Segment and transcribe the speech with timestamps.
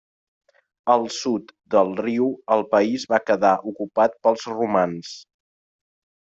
[0.93, 5.15] Al sud del riu el país va quedar ocupat pels romans.